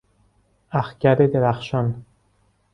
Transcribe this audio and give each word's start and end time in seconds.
اخگر 0.71 1.15
درخشان 1.15 2.05